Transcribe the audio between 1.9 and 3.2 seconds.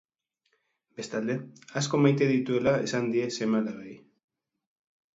maite dituela esan